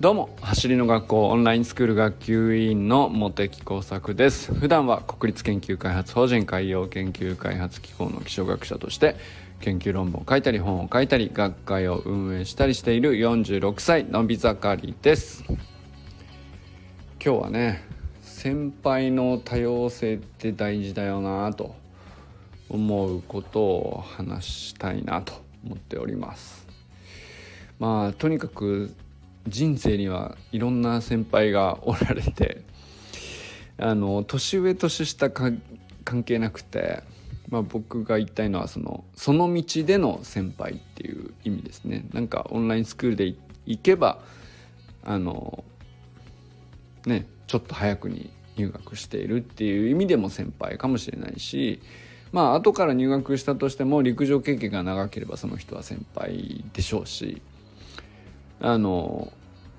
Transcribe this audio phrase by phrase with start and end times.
[0.00, 4.50] どうも走りの学校オンラインスクール学級委員の茂木耕作です。
[4.54, 9.16] 普段は国立研究開発法人海洋研究開発機構の気象学者として
[9.60, 15.44] 研究論文を書いたり本を書いたり学会を運営したりしている46歳のび盛りです。
[15.46, 15.58] 今
[17.18, 17.82] 日はね
[18.22, 21.74] 先輩の多様性って大事だよなと
[22.70, 26.66] 思うことを話したいなと思っております。
[27.78, 28.94] まあとにかく
[29.48, 32.62] 人生にはいろんな先輩がおられて
[33.78, 35.62] あの年上年下関
[36.24, 37.02] 係なくて、
[37.48, 42.04] まあ、僕が言いたいのはそのその道での先輩っていう意味ですね。
[42.12, 43.34] なんかオンラインスクールで
[43.66, 44.20] 行けば
[45.02, 45.64] あの
[47.06, 51.80] ねちょっと早くに入学しているっていう意味でも先輩かもしれないし
[52.32, 57.40] まあ後から入学したとしても陸上経験が長ければその人は先輩でしょうし
[58.60, 59.32] あの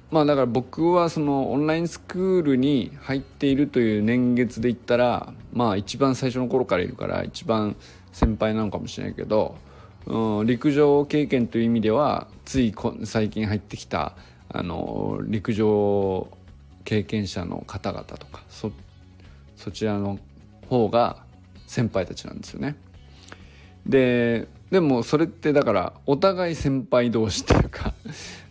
[0.10, 7.76] まあだから僕はそのオンラインスクールに入っているという年月で言ったらまあ一番最初の頃からいるから一番
[8.12, 9.56] 先輩なのかもしれないけど、
[10.06, 14.16] うん、陸上経験という意味ではつい最近入ってきた
[14.50, 16.28] あの陸上
[16.84, 18.72] 経験者の方々とかそ
[19.56, 20.20] そちらの
[20.68, 21.24] 方が
[21.68, 22.76] 先輩たちなんですよね。
[23.86, 27.94] ででもそれってだからお互い先輩同士っていうか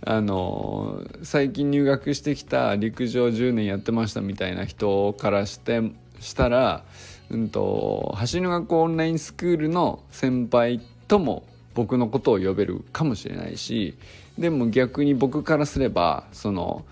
[0.02, 5.82] あの最近入学してきた陸上10年やってましたみたいな人からして
[6.20, 6.84] したら、
[7.30, 13.94] うんと、走りの学校オンラインスクールの先輩とも僕のことを呼べるかもしれないし
[14.38, 16.84] でも逆に僕からすればその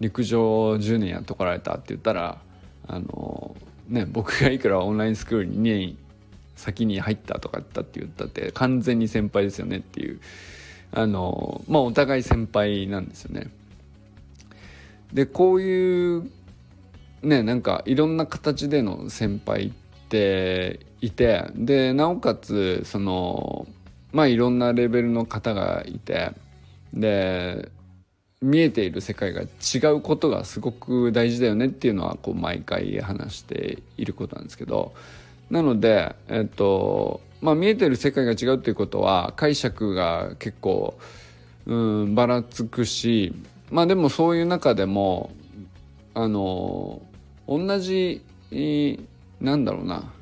[0.00, 2.38] 陸上10年やってこられたって言ったら
[2.88, 3.56] あの、
[3.88, 5.96] ね、僕がいくらオンラインスクールに2年
[6.56, 10.20] 先に入ったとか言ったって言ったって完全に先輩ですよねっていう
[10.92, 13.50] あのまあお互い先輩なんですよね。
[15.12, 16.30] でこういう
[17.22, 23.66] ねなんかいろんな形での先輩っていてでなおかつその
[24.12, 26.32] まあいろんなレベルの方がいて
[26.92, 27.70] で
[28.42, 34.92] 見えている世界が違うことがすごく大事だよねっていうのはこう毎回話していることなんですけど
[35.50, 40.96] なので、えっとまあ、見えてる世界が違うっていうことは解釈が結構
[41.66, 43.34] うんばらつくし
[43.70, 45.32] まあでもそういう中でも
[46.14, 47.02] あの
[47.48, 48.22] 同じ
[49.40, 50.12] なんだろうな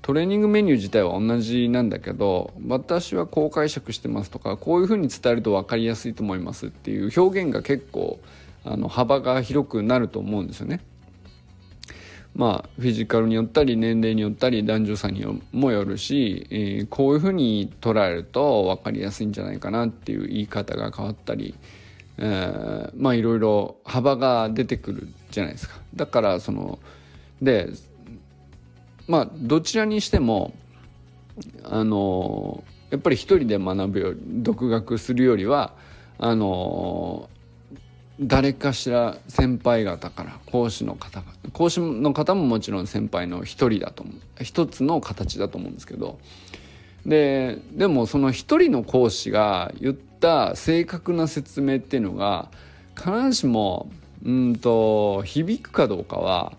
[0.00, 8.20] トレーニングメニュー自体は同じなんだけど私はこう解釈してますとかこういうふうに伝えると分かりやすいと思いますっていう表現が結構
[8.64, 10.80] あの幅が広くなると思うんですよね。
[12.34, 21.54] まあ、フィジカルによったり年齢によったり男女差にもよるし、えー、こういうふうに捉えると分かりやすいんじゃないかなっていう言い方が変わったり、
[22.18, 25.76] えー、まあいろいろ幅が出てくるじゃないですか。
[25.94, 26.80] だからその
[27.40, 27.68] で
[29.06, 30.54] まあどちらにしても
[31.62, 35.72] あのやっぱり一人で学ぶより独学するよりは
[36.18, 37.28] あの
[38.20, 44.44] 誰かしら先輩方から講師の方が講師の方ももちろん先輩の一人だと思う。
[44.44, 46.18] 一つの形だと思うんですけど。
[47.06, 52.48] ででもその一人の講師が言った正確な説明っていうのが
[52.96, 53.90] 必ずしも
[54.24, 56.54] うんと響くかどうかは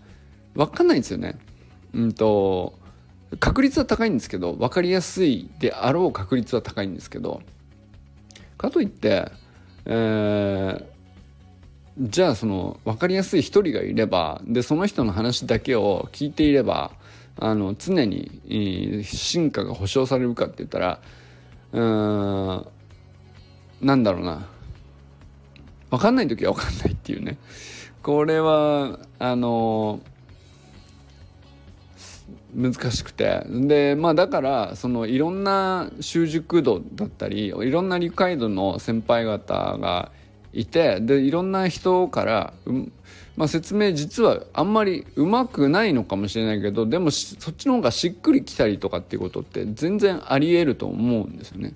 [0.54, 1.38] 分かんないんですよね。
[1.94, 2.78] うんと
[3.40, 7.42] 確率は高いんですけど分かりやすいであろう確率は高いんですけど。
[8.58, 9.32] かといって、
[9.86, 10.84] えー、
[11.98, 16.92] じゃあその分かりやすい一人がいればでその人の話だけを聞いていれば
[17.38, 21.00] あの常に進化が保証されるかって言ったら
[21.72, 22.68] うーん
[23.82, 24.48] なんだろうな。
[25.92, 27.38] 分かんない時は分かんないっていうね。
[28.02, 30.00] これはあの
[32.54, 33.44] 難しくて。
[33.50, 40.12] でまあだからそのいろんな習熟度だったりいろんな理解度の先輩方が
[40.56, 42.54] いてでいろんな人から、
[43.36, 51.74] まあ、説明実はあんまりうまくないのかもしれないけどでもそっちの方がしっくりきたりとかっていうことって全然ありえると思うんですよね。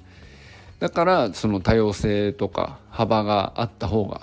[0.80, 4.22] だからその多様性とか幅があった方が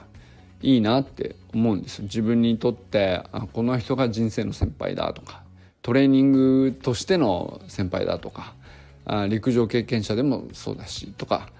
[0.62, 2.04] いいなって思うんですよ。
[2.04, 5.42] 自分にとってあこの人が人生の先輩だとか
[5.82, 8.54] トレーニングとしての先輩だとか
[9.04, 11.50] あ陸上経験者でもそうだしとか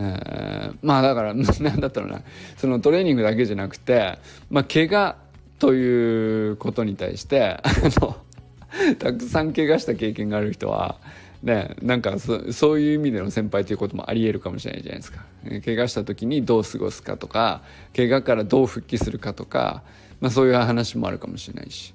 [0.00, 2.22] えー、まあだから何だったろうな
[2.56, 4.18] そのトレーニングだけじゃなくて、
[4.48, 5.16] まあ、怪我
[5.58, 7.62] ということに対してあ
[8.00, 8.16] の
[8.98, 11.00] たくさん怪我した経験がある人は
[11.42, 15.24] ねなんかそういう意味での先輩ということもありえるかもしれないじゃないですか。
[15.64, 17.62] 怪我した時にどう過ごすかとか
[17.96, 19.82] 怪我からどう復帰するかとか、
[20.20, 21.92] まあ、そういう話もあるかもしれないし。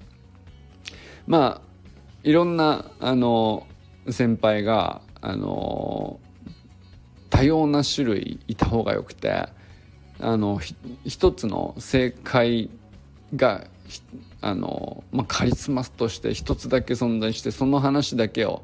[1.25, 1.73] まあ
[2.23, 3.65] いろんなあの
[4.09, 6.19] 先輩があの
[7.43, 9.49] 多様な種類いた方がよくて
[10.19, 10.61] あの
[11.05, 12.69] 一つの正解
[13.35, 13.67] が
[14.39, 18.63] あの、まあ、カリスマスとして一つだけ存在してその話だけを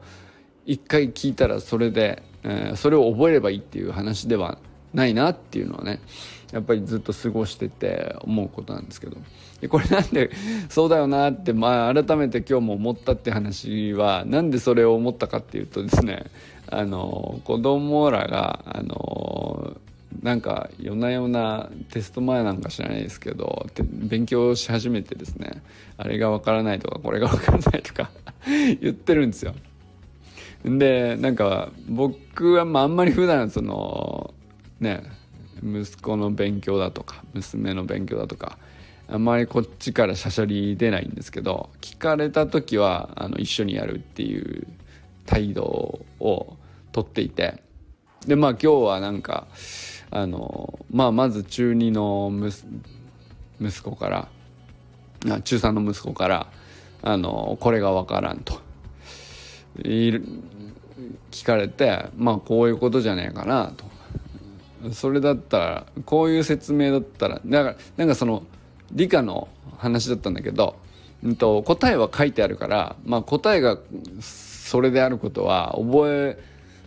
[0.65, 4.57] 一回聞いたらそれで、えー、それを覚えればいいっていう話では
[4.93, 5.99] ないなっていうのはね
[6.53, 9.17] やっぱりずっと過ごしてて思うことなんですけど。
[9.59, 10.31] でこれなんで
[10.69, 16.27] そうだよなって、まあ、改めて今日も思ったって話はなんでそれを思ったかっていうとですね
[16.71, 19.75] あの子供らがあの
[20.21, 25.61] なんか夜な夜なテスト前なんか知らないですけど勉強し始めてですね
[25.97, 28.11] あれがわからないとかこれがわからないとか
[28.81, 29.55] 言ってるんですよ。
[30.65, 34.33] でなんか僕はまああんまり普段その
[34.79, 35.03] ね
[35.63, 38.57] 息子の勉強だとか娘の勉強だとか
[39.07, 44.67] あんまりこっちからしゃしゃり出ないんですけど聞かれた時はあの一緒にやるっていう
[45.25, 46.57] 態度を
[46.91, 47.63] とっていて。
[48.25, 49.47] でまあ今日はなんか
[50.11, 52.31] あの、まあ、まず中2の
[53.61, 54.27] 息子から
[55.41, 56.47] 中3の息子から
[57.01, 58.59] あのこれが分からんと。
[61.31, 63.85] 聞かれてまあこういうことじゃねえかなと。
[64.93, 68.43] それだったらこういう説明だったらだからなんかその
[68.91, 70.75] 理科の話だったんだけど、
[71.23, 73.77] うんと、答えは書いてあるから、まあ、答えが
[74.21, 76.43] それであることは覚え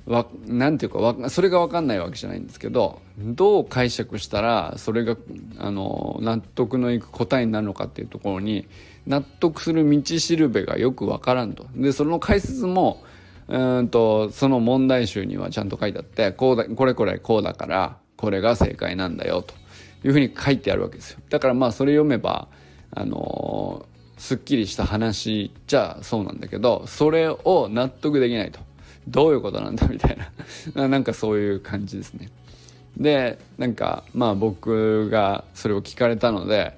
[0.07, 5.17] わなんていうかわそれが分かんないわけじゃないんですけどどう解釈したらそれが
[5.59, 8.67] あの納得のいく答えになるのかっていうところに
[9.07, 11.67] 納得する道しるべがよく分からんと。
[11.75, 13.03] でその解説も
[13.49, 19.55] うんとその問題集にはちゃんと書いてあってこうだこれこれこうだからこれが正解なんだよと
[20.05, 21.21] いうふうに書いてあるわけですよ。
[21.29, 22.49] だからまあそれ読めば
[22.93, 28.72] あのすっきりした話じゃそうなんだけどそれを納得できないと。
[29.09, 30.17] どういうことなんだみたい
[30.75, 30.89] な。
[30.89, 32.31] なんかそういう感じですね。
[32.97, 36.77] でなんかまあ僕がそれを聞かれたので、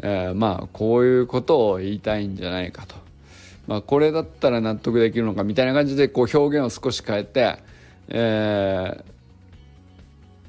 [0.00, 2.94] えー、まあこういうことを言いたいんじゃないかと、
[3.66, 7.58] まあ、これだったら納得できるのかみたいな感じでこう表現を少し変えて、
[8.08, 9.04] え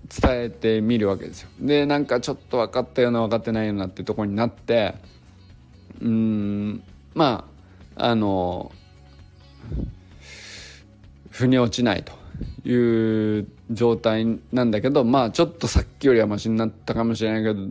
[0.08, 1.50] ー、伝えてみるわけですよ。
[1.60, 4.96] でなんかちょっと分かったような分かってないようなってとこになって
[6.02, 6.84] うん
[7.16, 7.46] ま
[7.96, 8.72] ああの
[11.38, 12.14] 腑に落ちないと
[12.68, 17.62] いう状態なんだけどまあちょっとさっきよりはマシになったかもしれないけど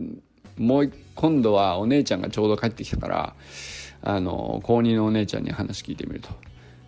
[0.57, 3.35] もう今度はお姉ちゃんがちょうど帰ってきたから
[4.01, 6.29] あの高2のお姉ちゃんに話聞いてみると。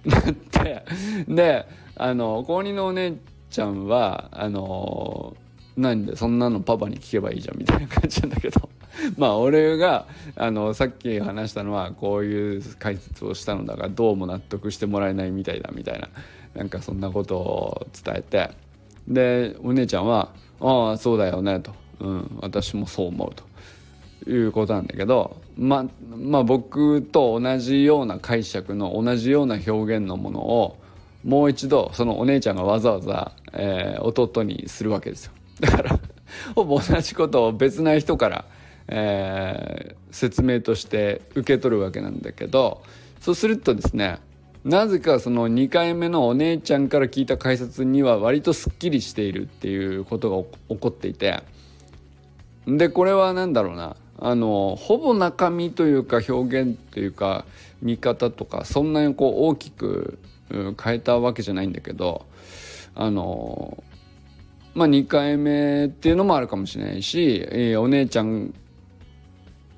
[0.06, 0.86] なって
[1.28, 1.66] で
[1.98, 3.16] あの高2のお姉
[3.50, 5.36] ちゃんはあの
[5.76, 8.70] なんでそんなのパパに聞けばいいじゃんみたいな感じなんだけど
[9.18, 10.06] まあ俺が
[10.36, 16.10] あのさっき話したのはこういう解説をしたのだがどうも納得してもらえないみたいだみたいな
[16.56, 18.52] なんかそんなことを伝えて。
[19.08, 20.30] でお姉ちゃんは
[20.62, 23.50] 「ああそうだよね」と、うん「私もそう思う」と。
[24.28, 30.78] いうことなんだけどままあ僕と同じような解釈の同じような表現のものを
[31.24, 35.32] もう一度そのお姉ちゃんがわざわざ、えー、弟にするわけですよ。
[35.60, 36.00] だから
[36.56, 38.46] ほぼ同じことを別な人から、
[38.88, 42.82] えー、説明として受け取るわけなんだけど
[43.20, 44.20] そうするとですね
[44.64, 51.44] なぜかその2回目のお姉ちゃんから聞いた解説には割とすっきりしているっていうことが起こっていて。
[52.68, 53.96] でこれは何だろうな。
[54.22, 57.46] あのほぼ中身というか表現というか
[57.82, 62.26] 見方とかそんなにこう大きく変えたわけじゃないんだけど
[62.96, 63.82] あの
[64.74, 68.54] まあ2回目っていうのもあるかもしれないし、えー、お姉ちゃん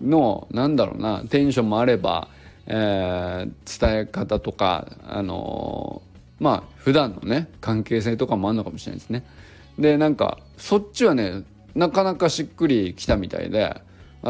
[0.02, 2.28] のなんだろうなテンションもあれば
[2.68, 9.26] えー、伝え方とか、あのー、まあ普段のね関係性とかもあるのかもしれないですね。
[9.80, 11.44] でなんかそっちはね
[11.76, 13.82] なかなかしっくりきたみたいで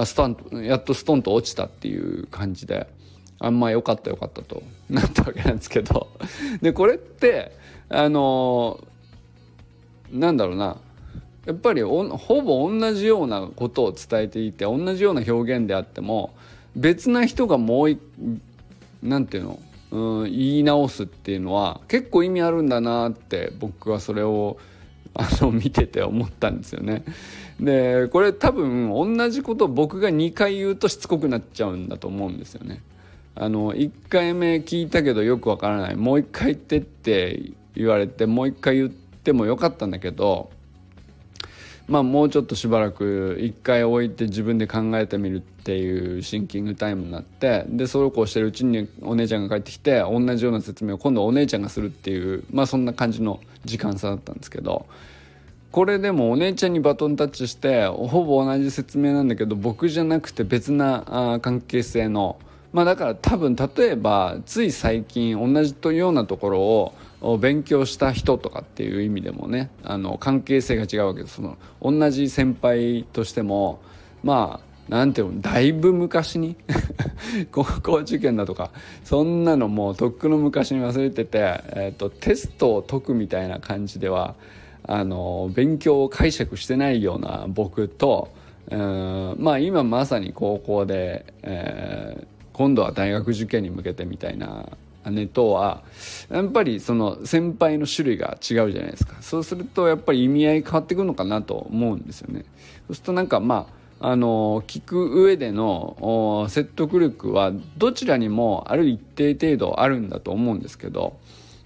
[0.06, 2.88] スタンやっとストンと落ちたっていう感じで
[3.40, 6.08] あんま良かった良かったと なったわけなんですけど
[6.62, 7.52] でこれって
[7.90, 10.78] あのー、なんだろうな
[11.46, 12.04] やっぱりほ
[12.42, 16.36] ぼ同じようなことを伝えていて同じような表現であっても
[16.75, 17.98] 別な人がもう
[19.04, 19.60] 何て言うの？
[20.24, 24.58] うん、言い直すっていうのは結構意味あるんだなって僕はそれを
[25.13, 27.04] あの見てて思ったんですよね。
[27.60, 32.82] でこれ多分同じことを僕が2回言うとしつこくなっちゃうんだと思うんですよね。
[33.36, 40.51] あの1回目聞いたけどよくわからないもう一回言ってって言われてもう一回言ってもよかったんだけど
[41.88, 54.86] まあもうちょっとしばらく一回置いて自分で考えてみるっていうシンキングタイムになってでそうこうしてるうちにお姉ちゃんが帰ってきて同じような説明を今度お姉ちゃんがするっていうまあそんな感じの時間差だったんですけど
[55.72, 62.38] これでもお姉ちゃんにバトンタッチしてほぼ同じ説明なんだけど僕じゃなくて別なあ関係性の
[62.74, 71.36] まあだから多分例えばつい最近同じというようなところを勉強した人とかっていう意味でもねあの関係性が違うわけです。
[71.36, 73.82] その同じ先輩としても
[74.24, 76.56] まあなんていうのだいぶ昔に
[77.51, 78.72] 高校受験だとか
[79.04, 84.36] そんなのもうとっくの昔に忘れてて、えーと、テストを解くみたいな感じでは
[84.84, 88.34] あの勉強を解釈してないような僕と、
[88.70, 94.70] うん、まあ今まさに高校で、え、今度は大学受験に向けてみたいな
[95.05, 95.84] 姉とは
[96.29, 99.17] やっぱりその先輩の種類が違うじゃないですか。
[99.22, 102.46] そうするとやっぱり意味合い変わってくるのかなと思うんですよね。
[102.88, 103.67] そうするとなんかま
[104.00, 111.20] ああの聞く上での説得力はどちらにもある一定程度あるんだと思うんですけど、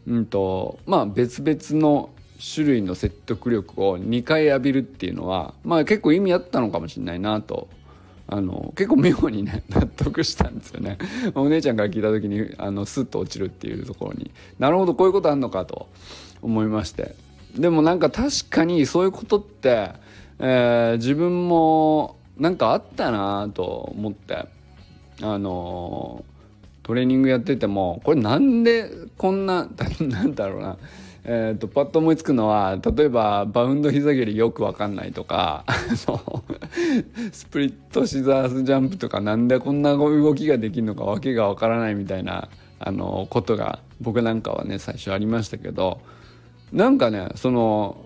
[0.05, 2.09] うんとまあ、別々の
[2.53, 7.69] 種類の説得力を2回浴びるっていうのは、まあ、結構意味あったのかもしれないなと
[8.27, 10.97] あの結構妙にね納得したんですよね。
[11.35, 14.31] お姉ちゃんから聞いた時にあのスッと落ちるっていうところに。
[14.59, 15.87] なるほどこういうことあんのかと
[16.41, 17.15] 思いまして。
[17.55, 19.91] でもなんか確かにそういうことって、
[20.39, 24.55] えー、自分もなんかあったなと思って。
[25.21, 26.25] あの
[26.83, 29.67] トレーニングやっててもこれなんでこんな
[30.01, 30.77] なんだろうな。
[31.27, 35.65] えーと、パッと思いつくのは例えばバウンド膝蹴りよく分かんないとか
[37.31, 42.47] スプリットシザースジャンプとかなんでこんな動きができるのか訳が分からないみたいな
[42.79, 45.99] あのことが僕なんかはね最初ありましたけど
[46.71, 48.05] なんかねその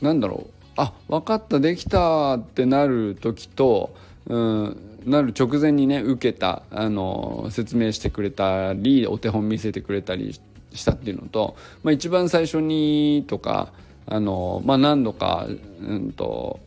[0.00, 3.94] なんだろうあ分かったできたってなる時と、
[4.26, 10.40] うん、なる直前にね受けたあの説明してくれたりお手本見せてくれたり
[10.72, 13.72] したっていうのと、まあ、一番最初にとか
[14.06, 15.46] あの、まあ、何度か、
[15.80, 16.60] うんと、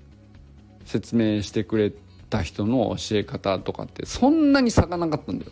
[0.86, 1.92] 説明してくれ
[2.30, 5.52] た人の教え方とかってそんなに差がなかったんだよ。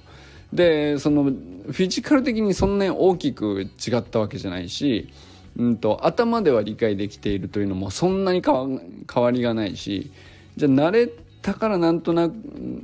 [0.53, 5.09] でそのフィジカル的にそんなに大きく違ったわけじゃないし、
[5.57, 10.11] うんと、頭では理解できているというのもそんなに変わりがないし
[10.57, 11.07] じゃあ慣れ
[11.41, 12.33] たからなんとなく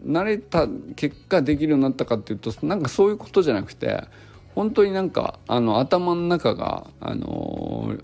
[0.06, 4.04] 慣れた結果できるようになったかっていうとなんかそういうことじゃなくて
[4.56, 8.04] 本当になんかあの頭の中があのー、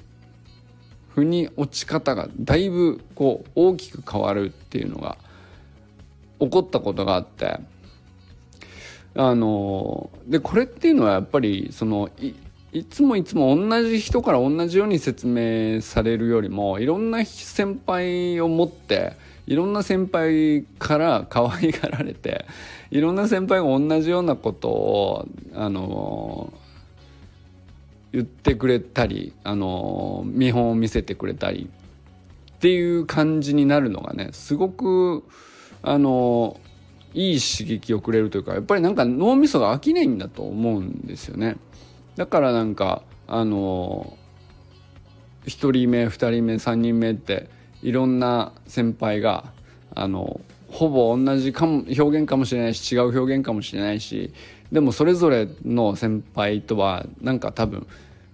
[1.15, 5.17] 腑に落ち方がだいぶこう大きく変わるっていうのが
[6.39, 7.60] 起こったことがあって
[9.15, 12.36] あのー、でこれっていうのはやっぱりそのい
[12.74, 19.13] いつもいつも同じ人から同じように説明されるよりもいろんな先輩を持って
[19.51, 22.46] いろんな先輩から可愛がられて
[22.89, 26.53] いろんな先輩が同じようなことをあの
[28.13, 35.25] 言ってくれたりあの見本を見せてくれたりっていう感じになるのがねすごく
[35.81, 36.58] あの
[37.13, 41.58] いい刺激をくれるというかやっぱりなんか脳みそが飽きないんだと思うんですよね。
[42.15, 44.15] だからなんかあの
[45.46, 47.50] 1人目2人目3人目って
[47.83, 49.51] いろんな先輩が
[49.93, 54.33] あのほぼ同じかも表現かもしれないし違う表現かもしれないし
[54.71, 57.88] でもそれぞれの先輩とはなんか多分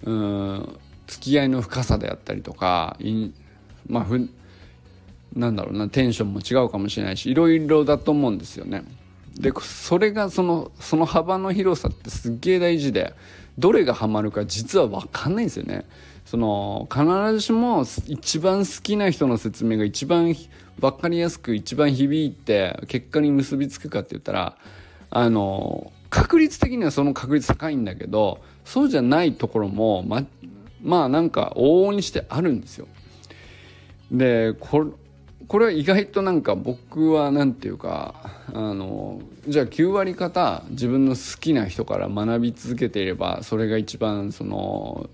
[0.03, 2.97] うん付き合いの深さであったりとか
[3.87, 4.29] まあふ
[5.33, 8.83] なんだろうなテンションも違うかもしれないしいろいろだと思うんですよね。
[9.39, 13.13] でそれがそのその幅の広さってすっげえ大事で
[13.57, 15.85] どれがハマるか実は分かんないんですよね。
[16.27, 20.35] その必ずしも一番好きな人の説明が一番
[20.77, 24.57] 分かりやすく一番響いて結果に結びつくかって言ったら
[25.09, 30.25] あの確率的にはその確率高いんだけどそうじゃないところもま
[30.83, 32.87] まあなんか往々にしてあるんですよ。
[34.11, 34.91] でこれ
[35.47, 38.15] これは意外となんか僕は何て言うか
[38.53, 45.09] あのじゃあ9割方自分の好きな人から学び続けていればそれが一番その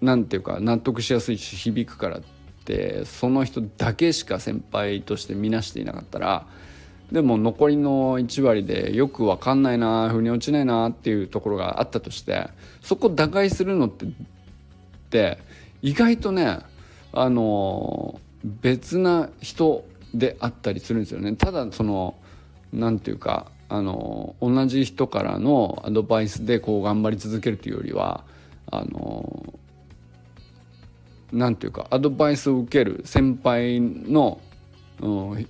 [0.00, 2.22] 何て言うか納得しやすいし響くからっ
[2.64, 6.46] てその人だけしか先輩として見なしていなかったら
[7.10, 12.48] でも残りの1割でよく分かんないな腑に落ちないなっていうところがあったとして
[12.82, 14.08] そこ打開するのってっ
[15.10, 15.38] て
[15.80, 16.58] 意外とね
[17.12, 21.34] あの別な人であったりするんですよね。
[21.34, 22.14] ただその
[22.72, 28.24] 何て言うかあの同じ人からのアドバイスでこう頑張り続けるというよりは
[28.70, 29.57] あの
[31.32, 34.40] なんていうかアドバイスを受ける先輩の、
[35.00, 35.48] うん、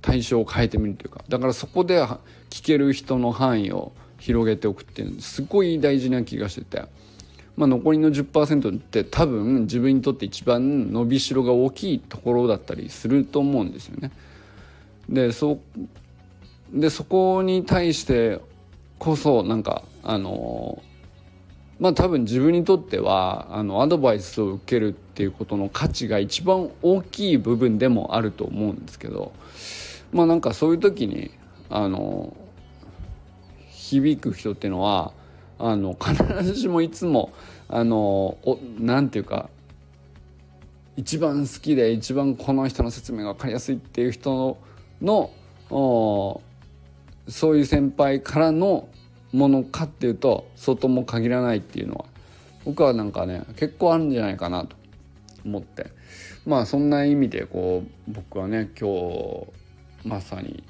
[0.00, 2.02] 対象を変えてみるというかだからそこで
[2.50, 6.84] 聞ける人の範囲を広げておくっていうのすごい大事な気がしてて、
[7.56, 14.10] まあ、残りの10%って多分自分にとって一番伸びしろが大きいところだったりすると思うんですよね。
[15.08, 15.58] でそ
[16.72, 18.40] でそこに対して
[18.98, 20.82] こそなんかあの
[21.78, 29.32] まあ多分自分にとってはあのアドバイスを受けるっていうことの価値が一番大きい部分でもあると思うんですけど
[30.12, 31.32] まあなんかそういう時に
[31.70, 32.36] あの
[33.68, 35.12] 響く人っていうのは
[35.58, 37.32] あの必ずしもいつも
[37.68, 39.50] あのおなんていうか
[40.96, 44.56] 一番好きで一番この人の説明が分かりやすいっていう人
[45.02, 45.30] の
[45.68, 46.42] そ
[47.50, 48.86] ういう先輩からの
[49.32, 52.04] ものかっていうと外も限らないっていうのは
[52.64, 54.77] 僕はなんかね結構あるんじゃないかなと。
[55.48, 55.86] 思って。
[56.46, 59.46] まあそんな意味でこう僕はね今日
[60.04, 60.62] まさに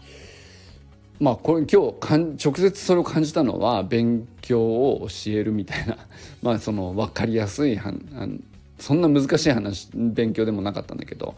[1.21, 5.97] まあこれ今日かん直接それを感じたのは勉強を教えるみたいな
[6.43, 8.43] まあその分かりやすいはん
[8.79, 11.35] そんな難しい話勉強でもなかったんだけど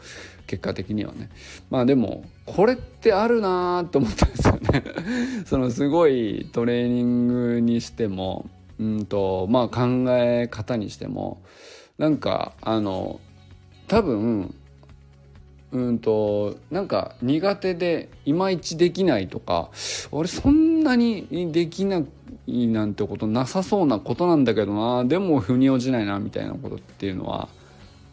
[0.46, 1.30] 結果的にはね。
[1.70, 4.84] まあでもこれってあるなと思ったんですよね。
[5.46, 11.42] そのすごいトレーニングにしてもうんとまあ考え方にしても
[11.98, 13.20] なんかあの
[13.90, 14.54] 多分
[15.72, 19.70] うんとなんか苦手でいまいちできないとか
[20.12, 22.04] 俺そんなにできな
[22.46, 25.04] いなんてことなさそうなことなんだけどな。
[25.04, 27.48] でも腑に落ちないなみたいなことっていうのは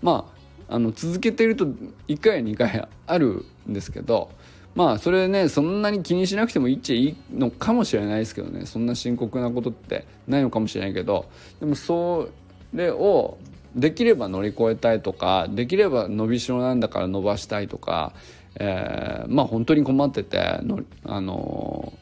[0.02, 0.28] ま
[0.68, 1.68] ああの続けてると
[2.08, 4.32] 1回や2回あるんですけど
[4.74, 8.66] まあそれねそんなに気にしなくてもいっちゃいいのかもしれないですけどね。
[8.66, 11.28] そんな深刻なことってないのかもしれないけど
[11.60, 12.30] でもそ
[12.74, 13.38] れを
[13.78, 18.14] できれば乗り越えたいとかできれば伸びしろなんだから伸ばしたいとか、
[18.56, 21.94] えー、まあ本当に困っててのあの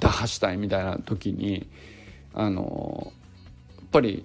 [0.00, 1.66] 打破したいみたいな時に
[2.34, 3.12] あの
[3.78, 4.24] やっぱり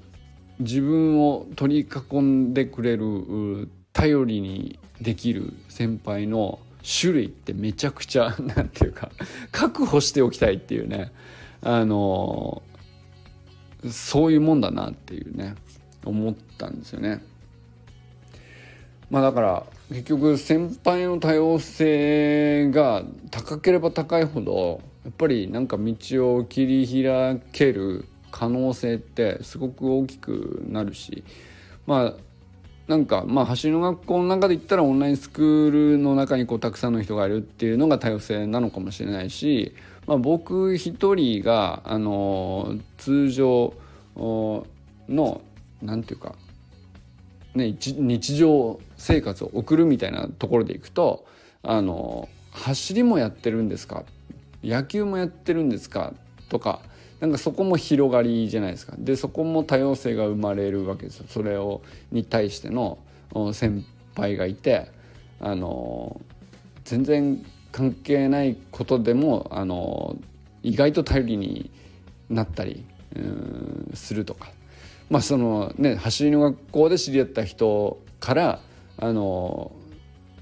[0.60, 9.10] 自分を取り囲んでくれる頼りにできる先輩の種類ってめちゃくちゃ なんていうか
[9.52, 11.12] 確保しておきたいっていうね
[11.62, 12.62] あの
[13.90, 15.56] そういうもんだなっていうね。
[16.06, 17.22] 思ったんですよね。
[19.10, 31.24] まあだから結局先輩の多様性が高ければ高いほどやっぱりなんか道を切り開ける可能性ってすごく大きくなるし
[31.88, 32.14] まあ
[32.88, 39.74] なんかまあ走りの学校の中で言ったらオンラインスクールの中にこうたくさんの人がいるっていうのが多様性なのかもしれないし、
[40.06, 43.74] まあ、僕一人があの通常
[45.08, 45.42] の
[45.82, 46.36] 何て言うか、
[47.56, 51.26] ね、日常生活を送るみたいなところでいくと
[51.64, 54.04] あの走りもやってるんですか？
[54.64, 56.14] 野球もやってるんですか？
[56.50, 56.82] とか
[57.20, 58.94] なんかそこも広がりじゃないですか。
[58.98, 61.26] でそこも多様性が生まれるわけですよ。
[61.28, 62.98] それをに対しての
[63.54, 64.90] 先輩がいて
[65.40, 66.20] あの
[66.86, 70.18] 全然関係ないことでもあの
[70.64, 71.70] 意外と頼りに
[72.30, 72.86] なったり
[73.94, 74.52] するとか。
[75.10, 78.60] まあそのね走りの学校で知り合った人から
[78.98, 79.72] あの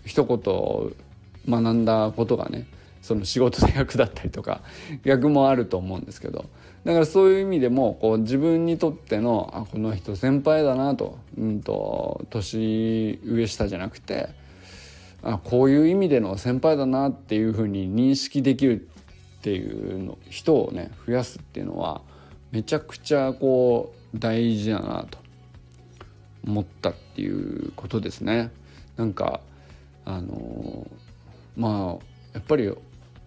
[0.06, 2.68] 一言学んだことがね
[3.02, 4.62] その仕事で役立ったりとか
[5.06, 6.46] 逆もあると思うんですけど
[6.84, 14.30] だからそういう意味でもこう自分にとってのあこの人先輩だなと,、うんと、年上下じゃなくて
[15.22, 18.88] あこういう意味での先輩だなっていうふうに認識できる
[19.40, 22.02] っていうの人をね増やすっていうのは
[22.52, 25.18] めちゃくちゃこう大事だなと
[26.46, 28.52] 思ったっていうことですね。
[28.96, 29.42] なんか
[30.06, 30.88] あの
[31.56, 32.72] まあやっぱり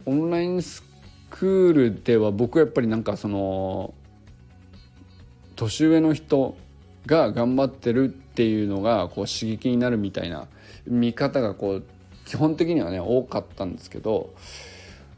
[0.07, 0.85] オンラインス
[1.31, 3.95] クールでは僕はやっぱりなんかその
[5.57, 6.57] 年上の人
[7.07, 10.47] が頑張ってるっていうのがこう刺激になるみたいな
[10.87, 11.85] 見方がこう
[12.25, 14.33] 基本的にはね多かったんですけど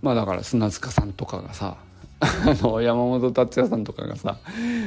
[0.01, 1.77] まあだから砂塚さんとかがさ
[2.23, 4.39] あの山本達也さんとかがさ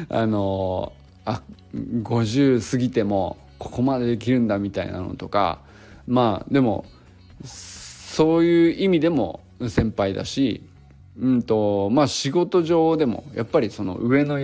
[0.09, 0.93] あの
[1.25, 1.41] あ
[1.75, 5.59] 50過ぎてもここまでできるんだみたいなのとか
[6.07, 6.85] まあでも
[7.43, 10.63] そういう意味でも先輩だし、
[11.19, 14.39] うんとまあ、仕事上でもやっぱりその上の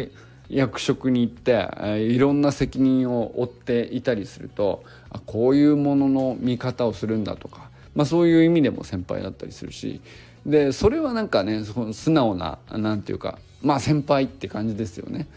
[0.49, 1.69] 役職に行って
[2.09, 4.83] いろんな責任を負っていたりすると
[5.25, 10.01] こういうものの見方をするんだとか、まあ、そういう意味でも先輩だったりするし
[10.45, 15.27] でそれはなんかねその素直ななんていうかまあ先輩って感じですよね。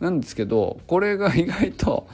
[0.00, 2.08] なんですけどこれが意外と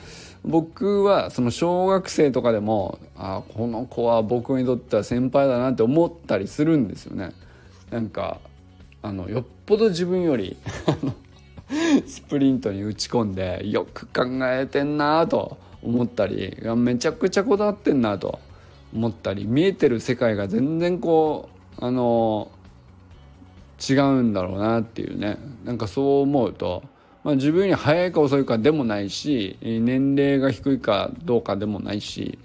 [0.44, 7.32] 僕はその小学生とかでもあこの子は僕にとっては先輩だなって思ったりするんですよね。
[7.90, 8.38] なんか
[9.02, 10.56] あのよっぽど自分より
[12.06, 18.40] スプリントに打ち込んでよく考えてんなと思ったりめちゃくちゃこだわってんなと
[18.94, 22.50] 思ったり見えてる世界が全然こうあの
[23.88, 26.82] 違うんだろうなっていうねなんかそう思うと、
[27.24, 32.38] まあ、自分に早いか遅いかでもないし年齢が低いかどうかでもないし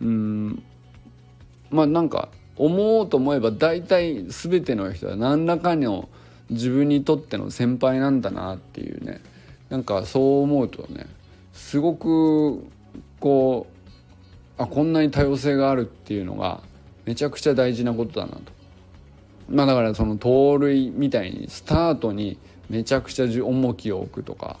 [0.00, 0.62] うん
[1.70, 6.08] まあなんか思おうと思えば大体全ての人は何らかの
[6.50, 9.20] 自分にとっての先輩なんだなっていうね
[9.68, 11.06] なんかそう思うとね
[11.52, 12.64] すごく
[13.20, 13.66] こ
[14.58, 16.60] うあこんなに多様性があるっていうのが
[17.04, 18.57] めちゃくちゃ大事なことだなと。
[19.48, 24.58] まあだからその盗塁みたいにスタートにめちゃくちゃ重きを置くとか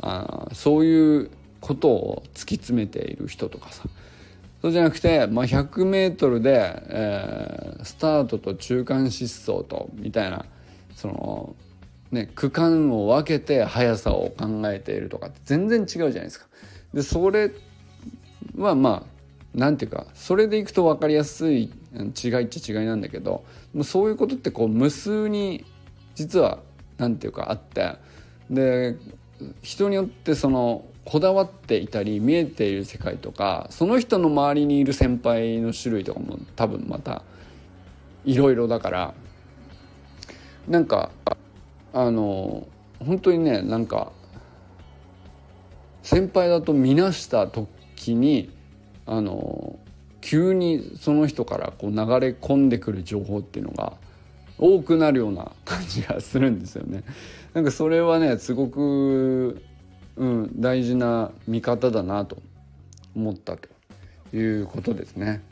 [0.00, 3.84] あそういうことを突き詰めている人とかさ
[4.62, 10.44] そうじゃなくて、まあ、100m で、えー、スタートと中間疾走とみたいな
[10.96, 11.54] その、
[12.10, 16.46] ね、区間を分けて速さを考えているとかって全然違うじゃないですか。
[16.94, 17.52] でそれ
[18.56, 19.15] はまあ
[19.56, 21.62] なんていうかそれでいくと分かりやすい
[21.94, 23.42] 違いっちゃ違いなんだけど
[23.74, 25.64] もうそういうことってこう無数に
[26.14, 26.58] 実は
[26.98, 27.96] なんていうかあって
[28.50, 28.96] で
[29.62, 37.22] 人によってそのこだわっていたり見えている世界とかその人の周りにいる先輩の種類とかも多分また
[38.26, 39.14] いろいろだから
[40.68, 41.10] なんか
[41.94, 42.66] あの
[42.98, 44.12] 本当にねなんか
[46.02, 48.55] 先輩だと見なした時に
[49.06, 49.78] あの
[50.20, 53.94] 急にその人からこう流れ込んでくる情報っていうのが
[54.58, 57.04] 多くなるような感じがするんですよね。
[57.54, 59.62] なんかそれはねすごく、
[60.16, 62.38] うん、大事な見方だなと
[63.14, 63.68] 思ったと
[64.36, 65.42] いうことですね。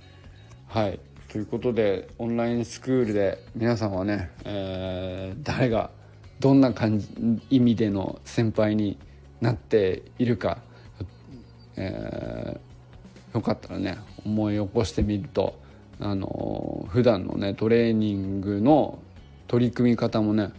[0.67, 5.90] はいということでオンラインスクールで皆さんはね、えー、誰が
[6.40, 7.09] どんな感じ
[7.51, 8.99] 意味での先輩に
[9.40, 10.59] なっているか、
[11.77, 12.74] えー、
[13.35, 15.59] よかったらね思い起こしてみると
[16.01, 18.99] あの普段のねトレーニングの
[19.49, 20.51] 取り組み方もね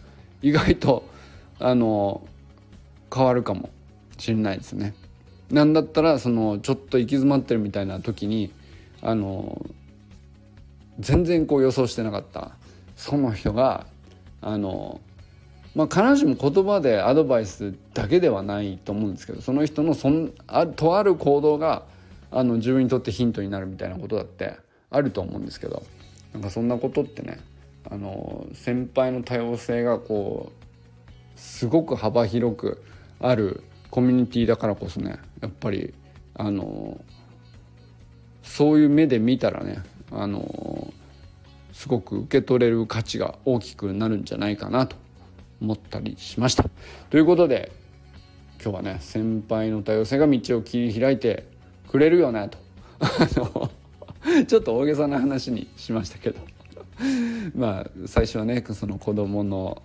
[0.42, 1.08] 意外と
[1.60, 2.28] あの
[3.14, 3.70] 変わるかも
[4.18, 4.94] しれないですね。
[5.50, 8.52] なんだったらそのちょっと行き詰まってるみたいな時に
[9.02, 9.66] あの
[11.00, 12.52] 全然こう予想してなかった
[12.96, 13.86] その人が
[14.42, 15.02] あの
[15.76, 21.84] まあ必ずしも言葉でアドバイスだけではないと思うんですけどその人のそんあとある行動が
[22.36, 24.58] あの自分にとってヒントになるみたいなことだって
[24.90, 25.84] あると思うんですけど
[26.34, 27.40] なんかそんなことってね
[27.90, 32.84] あの先輩の多様性がこうすごく幅広く
[33.22, 35.94] あるコミュニティだからこそねやっぱり
[36.34, 37.00] あの
[38.44, 40.94] そういう目で見たらねあの
[41.72, 44.98] すごく受け取れる価値が大きくなるんじゃないかなと
[45.62, 46.66] 思ったりしました。
[47.10, 47.72] ということで
[48.62, 51.55] 今日はね先輩の多様性が道を切り開いて
[51.96, 52.58] くれるよねと。
[54.48, 56.40] ちょっと大げさな話にしましたけど。
[57.56, 59.82] まあ最初はねその子供の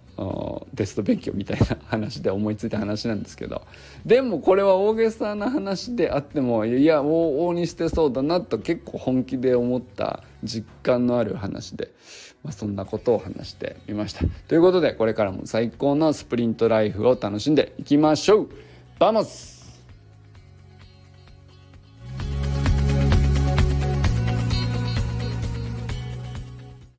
[0.74, 3.62] テスト勉強みたいな話で思いついた話なんですけど。
[4.04, 11.92] でもこれは大げさな話であってもいや往々にしてそうだなと結構本気で思った実感のある話で、
[12.42, 14.24] まあ、そんなことを話してみました。
[14.48, 18.48] ということでこれからも最高のスプリントライフを楽しんでいきましょう。
[18.98, 19.59] バモス